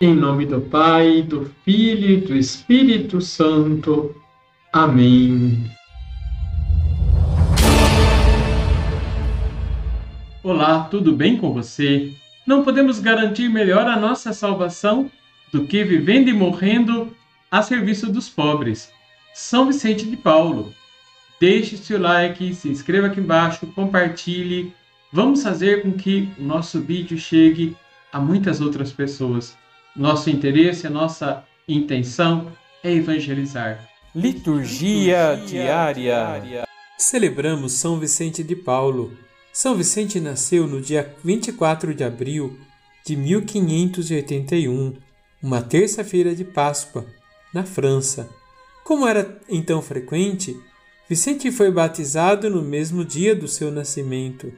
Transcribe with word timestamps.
Em 0.00 0.12
nome 0.12 0.44
do 0.44 0.60
Pai, 0.60 1.22
do 1.22 1.48
Filho 1.64 2.10
e 2.10 2.16
do 2.16 2.34
Espírito 2.34 3.20
Santo. 3.20 4.12
Amém. 4.72 5.70
Olá, 10.42 10.80
tudo 10.90 11.12
bem 11.12 11.36
com 11.36 11.52
você? 11.52 12.12
Não 12.44 12.64
podemos 12.64 12.98
garantir 12.98 13.48
melhor 13.48 13.86
a 13.86 13.96
nossa 13.96 14.32
salvação 14.32 15.08
do 15.52 15.64
que 15.64 15.84
vivendo 15.84 16.28
e 16.28 16.32
morrendo 16.32 17.16
a 17.48 17.62
serviço 17.62 18.10
dos 18.10 18.28
pobres. 18.28 18.90
São 19.32 19.68
Vicente 19.68 20.06
de 20.06 20.16
Paulo. 20.16 20.74
Deixe 21.40 21.76
seu 21.76 22.00
like, 22.00 22.52
se 22.52 22.68
inscreva 22.68 23.06
aqui 23.06 23.20
embaixo, 23.20 23.64
compartilhe. 23.68 24.74
Vamos 25.12 25.44
fazer 25.44 25.82
com 25.82 25.92
que 25.92 26.28
o 26.36 26.42
nosso 26.42 26.80
vídeo 26.80 27.16
chegue 27.16 27.76
a 28.12 28.18
muitas 28.18 28.60
outras 28.60 28.92
pessoas. 28.92 29.56
Nosso 29.96 30.28
interesse, 30.28 30.88
a 30.88 30.90
nossa 30.90 31.44
intenção 31.68 32.50
é 32.82 32.92
evangelizar. 32.92 33.88
Liturgia, 34.12 35.40
diária. 35.46 36.66
Celebramos 36.98 37.74
São 37.74 38.00
Vicente 38.00 38.42
de 38.42 38.56
Paulo. 38.56 39.16
São 39.52 39.76
Vicente 39.76 40.18
nasceu 40.18 40.66
no 40.66 40.80
dia 40.80 41.14
24 41.22 41.94
de 41.94 42.02
abril 42.02 42.58
de 43.06 43.14
1581, 43.14 44.94
uma 45.40 45.62
terça-feira 45.62 46.34
de 46.34 46.44
Páscoa, 46.44 47.06
na 47.52 47.62
França. 47.62 48.28
Como 48.82 49.06
era 49.06 49.40
então 49.48 49.80
frequente, 49.80 50.58
Vicente 51.08 51.52
foi 51.52 51.70
batizado 51.70 52.50
no 52.50 52.62
mesmo 52.62 53.04
dia 53.04 53.32
do 53.32 53.46
seu 53.46 53.70
nascimento. 53.70 54.52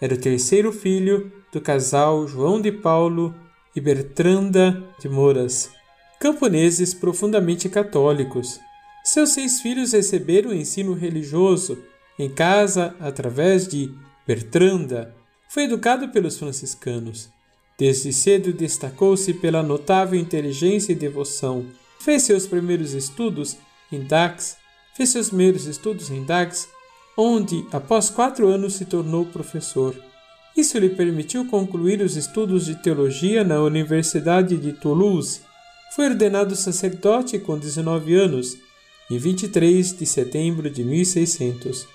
Era 0.00 0.14
o 0.14 0.18
terceiro 0.18 0.72
filho 0.72 1.30
do 1.52 1.60
casal 1.60 2.26
João 2.26 2.58
de 2.58 2.72
Paulo 2.72 3.34
e 3.78 3.80
Bertranda 3.80 4.82
de 5.00 5.08
Moras, 5.08 5.70
camponeses 6.18 6.92
profundamente 6.92 7.68
católicos. 7.68 8.58
Seus 9.04 9.30
seis 9.30 9.60
filhos 9.60 9.92
receberam 9.92 10.52
ensino 10.52 10.94
religioso 10.94 11.78
em 12.18 12.28
casa 12.28 12.96
através 12.98 13.68
de 13.68 13.94
Bertranda. 14.26 15.14
Foi 15.48 15.62
educado 15.62 16.08
pelos 16.08 16.36
franciscanos. 16.36 17.30
Desde 17.78 18.12
cedo 18.12 18.52
destacou-se 18.52 19.32
pela 19.34 19.62
notável 19.62 20.18
inteligência 20.18 20.90
e 20.90 20.96
devoção. 20.96 21.64
Fez 22.00 22.24
seus 22.24 22.48
primeiros 22.48 22.94
estudos 22.94 23.56
em 23.92 24.02
Dax, 24.02 24.56
fez 24.96 25.10
seus 25.10 25.28
primeiros 25.28 25.66
estudos 25.66 26.10
em 26.10 26.24
Dax, 26.24 26.68
onde, 27.16 27.64
após 27.70 28.10
quatro 28.10 28.48
anos, 28.48 28.74
se 28.74 28.84
tornou 28.84 29.24
professor. 29.24 29.94
Isso 30.56 30.78
lhe 30.78 30.90
permitiu 30.90 31.46
concluir 31.46 32.00
os 32.00 32.16
estudos 32.16 32.66
de 32.66 32.74
teologia 32.76 33.44
na 33.44 33.60
Universidade 33.62 34.56
de 34.56 34.72
Toulouse. 34.72 35.40
Foi 35.94 36.06
ordenado 36.06 36.56
sacerdote 36.56 37.38
com 37.38 37.58
19 37.58 38.14
anos, 38.14 38.56
em 39.10 39.16
23 39.18 39.96
de 39.96 40.04
setembro 40.04 40.68
de 40.68 40.84
1600. 40.84 41.86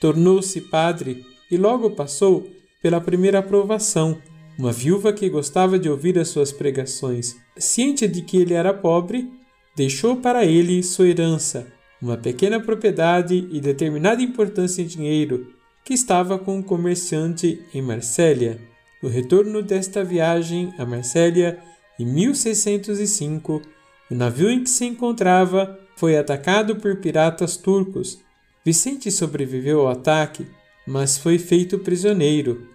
Tornou-se 0.00 0.60
padre 0.60 1.24
e 1.50 1.56
logo 1.56 1.90
passou 1.90 2.48
pela 2.80 3.00
primeira 3.00 3.38
aprovação, 3.40 4.18
uma 4.58 4.72
viúva 4.72 5.12
que 5.12 5.28
gostava 5.28 5.78
de 5.78 5.88
ouvir 5.88 6.18
as 6.18 6.28
suas 6.28 6.50
pregações. 6.52 7.36
Ciente 7.56 8.08
de 8.08 8.22
que 8.22 8.38
ele 8.38 8.54
era 8.54 8.72
pobre, 8.72 9.30
deixou 9.76 10.16
para 10.16 10.44
ele 10.44 10.82
sua 10.82 11.08
herança, 11.08 11.72
uma 12.00 12.16
pequena 12.16 12.60
propriedade 12.60 13.48
e 13.50 13.60
determinada 13.60 14.22
importância 14.22 14.82
em 14.82 14.86
dinheiro, 14.86 15.46
que 15.84 15.94
estava 15.94 16.38
com 16.38 16.56
um 16.56 16.62
comerciante 16.62 17.60
em 17.74 17.82
Marsella. 17.82 18.58
No 19.02 19.08
retorno 19.08 19.62
desta 19.62 20.04
viagem 20.04 20.72
a 20.78 20.86
Marsella, 20.86 21.58
em 21.98 22.06
1605, 22.06 23.62
o 24.10 24.14
navio 24.14 24.50
em 24.50 24.62
que 24.62 24.70
se 24.70 24.84
encontrava 24.84 25.78
foi 25.96 26.16
atacado 26.16 26.76
por 26.76 26.96
piratas 26.96 27.56
turcos. 27.56 28.20
Vicente 28.64 29.10
sobreviveu 29.10 29.80
ao 29.80 29.88
ataque, 29.88 30.46
mas 30.86 31.18
foi 31.18 31.38
feito 31.38 31.78
prisioneiro. 31.78 32.68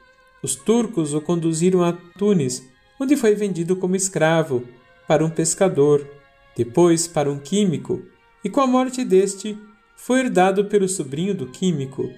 Os 0.44 0.56
turcos 0.56 1.14
o 1.14 1.22
conduziram 1.22 1.84
a 1.84 1.94
Tunis, 1.94 2.64
onde 3.00 3.16
foi 3.16 3.36
vendido 3.36 3.76
como 3.76 3.96
escravo 3.96 4.64
para 5.08 5.26
um 5.26 5.30
pescador, 5.30 6.06
depois 6.56 7.08
para 7.08 7.32
um 7.32 7.40
químico, 7.40 8.02
e 8.44 8.50
com 8.50 8.62
a 8.62 8.68
morte 8.68 9.04
deste 9.04 9.58
foi 9.96 10.20
herdado 10.20 10.66
pelo 10.66 10.88
sobrinho 10.88 11.34
do 11.34 11.48
químico, 11.48 12.10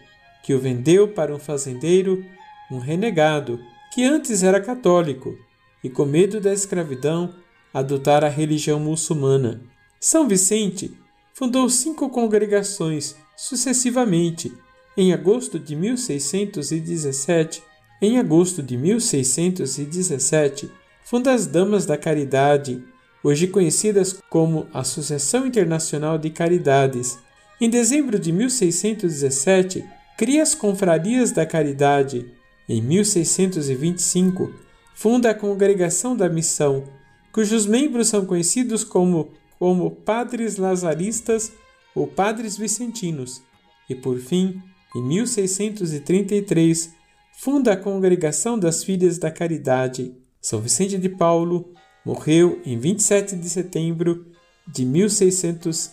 que 0.43 0.53
o 0.53 0.59
vendeu 0.59 1.07
para 1.07 1.35
um 1.35 1.39
fazendeiro, 1.39 2.23
um 2.71 2.79
renegado, 2.79 3.59
que 3.93 4.03
antes 4.03 4.43
era 4.43 4.61
católico 4.61 5.37
e, 5.83 5.89
com 5.89 6.05
medo 6.05 6.39
da 6.39 6.53
escravidão, 6.53 7.33
adotara 7.73 8.27
a 8.27 8.29
religião 8.29 8.79
muçulmana. 8.79 9.61
São 9.99 10.27
Vicente 10.27 10.97
fundou 11.33 11.69
cinco 11.69 12.09
congregações 12.09 13.15
sucessivamente. 13.35 14.53
Em 14.97 15.13
agosto 15.13 15.57
de 15.57 15.75
1617, 15.75 17.63
em 18.01 18.17
agosto 18.17 18.61
de 18.61 18.77
1617, 18.77 20.69
funda 21.03 21.33
as 21.33 21.45
Damas 21.47 21.85
da 21.85 21.97
Caridade, 21.97 22.83
hoje 23.23 23.47
conhecidas 23.47 24.19
como 24.29 24.67
Associação 24.73 25.45
Internacional 25.45 26.17
de 26.17 26.29
Caridades. 26.29 27.17
Em 27.59 27.69
dezembro 27.69 28.19
de 28.19 28.31
1617, 28.31 29.85
cria 30.19 30.43
as 30.43 30.53
Confrarias 30.53 31.31
da 31.31 31.45
Caridade. 31.45 32.29
Em 32.67 32.81
1625, 32.81 34.53
funda 34.93 35.29
a 35.29 35.33
Congregação 35.33 36.13
da 36.13 36.27
Missão, 36.27 36.83
cujos 37.31 37.65
membros 37.65 38.09
são 38.09 38.25
conhecidos 38.25 38.83
como, 38.83 39.29
como 39.57 39.89
Padres 39.89 40.57
Lazaristas 40.57 41.53
ou 41.95 42.05
Padres 42.05 42.57
Vicentinos. 42.57 43.41
E 43.89 43.95
por 43.95 44.19
fim, 44.19 44.61
em 44.93 45.01
1633, 45.01 46.93
funda 47.37 47.71
a 47.71 47.77
Congregação 47.77 48.59
das 48.59 48.83
Filhas 48.83 49.17
da 49.17 49.31
Caridade. 49.31 50.13
São 50.41 50.59
Vicente 50.59 50.97
de 50.97 51.07
Paulo 51.07 51.73
morreu 52.05 52.61
em 52.65 52.77
27 52.77 53.37
de 53.37 53.49
setembro 53.49 54.25
de 54.67 54.83
1600. 54.83 55.91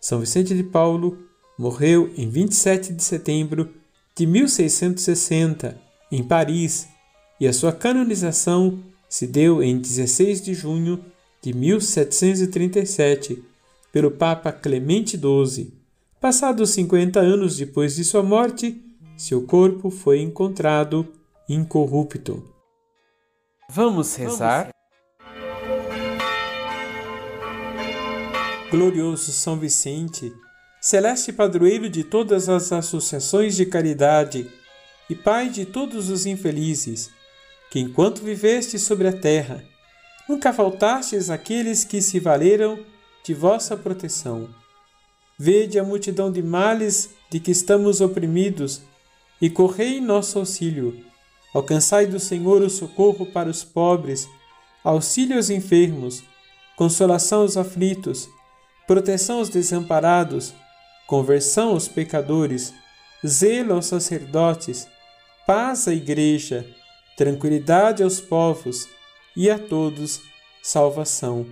São 0.00 0.18
Vicente 0.18 0.52
de 0.52 0.64
Paulo 0.64 1.27
morreu 1.58 2.10
em 2.16 2.30
27 2.30 2.92
de 2.92 3.02
setembro 3.02 3.74
de 4.14 4.26
1660, 4.26 5.80
em 6.10 6.22
Paris, 6.22 6.88
e 7.40 7.48
a 7.48 7.52
sua 7.52 7.72
canonização 7.72 8.78
se 9.08 9.26
deu 9.26 9.62
em 9.62 9.78
16 9.78 10.40
de 10.42 10.54
junho 10.54 11.04
de 11.42 11.52
1737 11.52 13.42
pelo 13.92 14.10
Papa 14.10 14.52
Clemente 14.52 15.18
XII. 15.18 15.72
Passados 16.20 16.70
50 16.70 17.20
anos 17.20 17.56
depois 17.56 17.96
de 17.96 18.04
sua 18.04 18.22
morte, 18.22 18.80
seu 19.16 19.42
corpo 19.42 19.90
foi 19.90 20.20
encontrado 20.20 21.06
incorrupto. 21.48 22.44
Vamos 23.70 24.14
rezar? 24.16 24.70
Glorioso 28.70 29.32
São 29.32 29.58
Vicente, 29.58 30.32
celeste 30.80 31.32
padroeiro 31.32 31.88
de 31.88 32.04
todas 32.04 32.48
as 32.48 32.70
associações 32.72 33.56
de 33.56 33.66
caridade 33.66 34.50
e 35.10 35.14
pai 35.14 35.48
de 35.48 35.64
todos 35.64 36.08
os 36.08 36.26
infelizes, 36.26 37.10
que 37.70 37.80
enquanto 37.80 38.22
viveste 38.22 38.78
sobre 38.78 39.08
a 39.08 39.12
terra, 39.12 39.64
nunca 40.28 40.52
faltastes 40.52 41.30
àqueles 41.30 41.84
que 41.84 42.00
se 42.00 42.20
valeram 42.20 42.78
de 43.24 43.34
vossa 43.34 43.76
proteção. 43.76 44.48
Vede 45.38 45.78
a 45.78 45.84
multidão 45.84 46.30
de 46.30 46.42
males 46.42 47.10
de 47.30 47.40
que 47.40 47.50
estamos 47.50 48.00
oprimidos 48.00 48.82
e 49.40 49.48
correi 49.48 49.98
em 49.98 50.00
nosso 50.00 50.38
auxílio. 50.38 51.04
Alcançai 51.54 52.06
do 52.06 52.20
Senhor 52.20 52.62
o 52.62 52.70
socorro 52.70 53.26
para 53.26 53.48
os 53.48 53.64
pobres, 53.64 54.28
auxílio 54.84 55.36
aos 55.36 55.50
enfermos, 55.50 56.22
consolação 56.76 57.42
aos 57.42 57.56
aflitos, 57.56 58.28
proteção 58.86 59.38
aos 59.38 59.48
desamparados, 59.48 60.54
conversão 61.08 61.70
aos 61.70 61.88
pecadores, 61.88 62.74
zelo 63.26 63.72
aos 63.72 63.86
sacerdotes, 63.86 64.86
paz 65.46 65.88
à 65.88 65.94
Igreja, 65.94 66.66
tranquilidade 67.16 68.02
aos 68.02 68.20
povos 68.20 68.86
e 69.34 69.48
a 69.50 69.58
todos 69.58 70.20
salvação. 70.62 71.46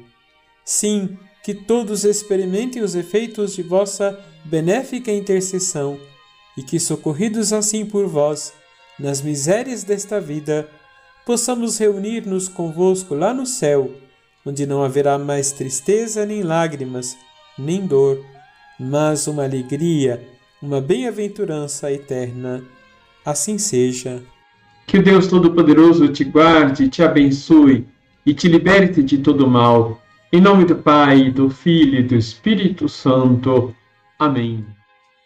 Sim, 0.62 1.16
que 1.42 1.54
todos 1.54 2.04
experimentem 2.04 2.82
os 2.82 2.94
efeitos 2.94 3.54
de 3.54 3.62
vossa 3.62 4.22
benéfica 4.44 5.10
intercessão 5.10 5.98
e 6.54 6.62
que, 6.62 6.78
socorridos 6.78 7.50
assim 7.50 7.86
por 7.86 8.06
vós, 8.06 8.52
nas 8.98 9.22
misérias 9.22 9.82
desta 9.82 10.20
vida, 10.20 10.68
possamos 11.24 11.78
reunir-nos 11.78 12.46
convosco 12.46 13.14
lá 13.14 13.32
no 13.32 13.46
céu, 13.46 13.90
onde 14.44 14.66
não 14.66 14.84
haverá 14.84 15.18
mais 15.18 15.50
tristeza, 15.50 16.26
nem 16.26 16.42
lágrimas, 16.42 17.16
nem 17.58 17.86
dor 17.86 18.22
mas 18.78 19.26
uma 19.26 19.44
alegria, 19.44 20.22
uma 20.60 20.80
bem-aventurança 20.80 21.90
eterna. 21.92 22.62
Assim 23.24 23.58
seja. 23.58 24.22
Que 24.86 24.98
Deus 24.98 25.26
Todo-Poderoso 25.26 26.08
te 26.08 26.24
guarde, 26.24 26.88
te 26.88 27.02
abençoe, 27.02 27.86
e 28.24 28.34
te 28.34 28.48
liberte 28.48 29.02
de 29.02 29.18
todo 29.18 29.46
mal. 29.46 30.00
Em 30.32 30.40
nome 30.40 30.64
do 30.64 30.76
Pai, 30.76 31.30
do 31.30 31.48
Filho 31.48 32.00
e 32.00 32.02
do 32.02 32.16
Espírito 32.16 32.88
Santo. 32.88 33.74
Amém. 34.18 34.64